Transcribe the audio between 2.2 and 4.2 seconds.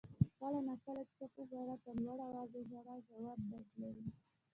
آوازه ژړا ژور درد لري.